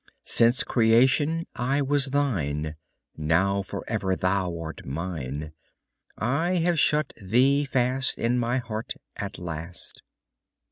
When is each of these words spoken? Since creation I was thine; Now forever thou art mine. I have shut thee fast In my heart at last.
Since 0.25 0.63
creation 0.63 1.45
I 1.53 1.83
was 1.83 2.07
thine; 2.07 2.75
Now 3.17 3.61
forever 3.61 4.15
thou 4.15 4.57
art 4.59 4.83
mine. 4.83 5.53
I 6.17 6.53
have 6.55 6.79
shut 6.79 7.13
thee 7.21 7.65
fast 7.65 8.17
In 8.17 8.39
my 8.39 8.57
heart 8.57 8.95
at 9.15 9.37
last. 9.37 10.01